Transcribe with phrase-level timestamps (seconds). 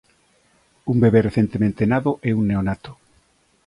[0.91, 2.91] Un bebé recentemente nado é un neonato.